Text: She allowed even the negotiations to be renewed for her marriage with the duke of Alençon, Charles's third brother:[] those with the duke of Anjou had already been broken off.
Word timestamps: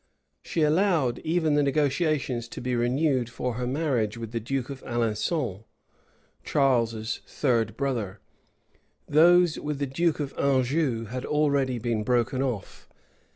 She 0.41 0.63
allowed 0.63 1.19
even 1.19 1.53
the 1.53 1.61
negotiations 1.61 2.47
to 2.47 2.59
be 2.59 2.75
renewed 2.75 3.29
for 3.29 3.53
her 3.53 3.67
marriage 3.67 4.17
with 4.17 4.31
the 4.31 4.39
duke 4.39 4.71
of 4.71 4.81
Alençon, 4.81 5.63
Charles's 6.43 7.21
third 7.27 7.77
brother:[] 7.77 8.19
those 9.07 9.59
with 9.59 9.77
the 9.77 9.85
duke 9.85 10.19
of 10.19 10.33
Anjou 10.39 11.05
had 11.05 11.23
already 11.23 11.77
been 11.77 12.03
broken 12.03 12.41
off. 12.41 12.89